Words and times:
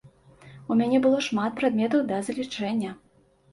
У 0.73 0.77
мяне 0.79 1.01
было 1.03 1.19
шмат 1.27 1.61
прадметаў 1.61 1.99
да 2.11 2.23
залічэння. 2.33 2.99